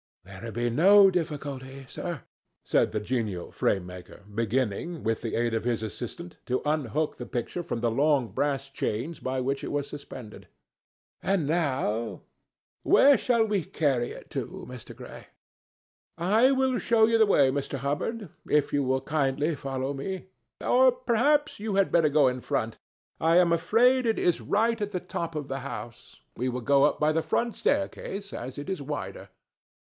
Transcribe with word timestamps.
"There 0.23 0.41
will 0.41 0.51
be 0.51 0.69
no 0.71 1.11
difficulty, 1.11 1.85
sir," 1.87 2.23
said 2.65 2.91
the 2.91 2.99
genial 2.99 3.51
frame 3.51 3.85
maker, 3.85 4.23
beginning, 4.33 5.03
with 5.03 5.21
the 5.21 5.35
aid 5.35 5.53
of 5.53 5.63
his 5.63 5.83
assistant, 5.83 6.37
to 6.47 6.61
unhook 6.65 7.17
the 7.17 7.25
picture 7.27 7.61
from 7.61 7.81
the 7.81 7.91
long 7.91 8.29
brass 8.29 8.69
chains 8.69 9.19
by 9.19 9.39
which 9.41 9.63
it 9.63 9.71
was 9.71 9.87
suspended. 9.87 10.47
"And, 11.21 11.45
now, 11.45 12.21
where 12.81 13.15
shall 13.17 13.45
we 13.45 13.63
carry 13.63 14.09
it 14.11 14.31
to, 14.31 14.65
Mr. 14.67 14.95
Gray?" 14.95 15.27
"I 16.17 16.49
will 16.51 16.79
show 16.79 17.05
you 17.05 17.19
the 17.19 17.27
way, 17.27 17.51
Mr. 17.51 17.77
Hubbard, 17.77 18.29
if 18.49 18.73
you 18.73 18.83
will 18.83 19.01
kindly 19.01 19.53
follow 19.53 19.93
me. 19.93 20.27
Or 20.61 20.91
perhaps 20.91 21.59
you 21.59 21.75
had 21.75 21.91
better 21.91 22.09
go 22.09 22.27
in 22.27 22.41
front. 22.41 22.79
I 23.19 23.37
am 23.37 23.51
afraid 23.53 24.07
it 24.07 24.17
is 24.17 24.41
right 24.41 24.81
at 24.81 24.91
the 24.93 24.99
top 24.99 25.35
of 25.35 25.47
the 25.47 25.59
house. 25.59 26.21
We 26.35 26.49
will 26.49 26.61
go 26.61 26.85
up 26.85 26.99
by 26.99 27.11
the 27.11 27.21
front 27.21 27.53
staircase, 27.53 28.33
as 28.33 28.57
it 28.57 28.67
is 28.69 28.81
wider." 28.81 29.29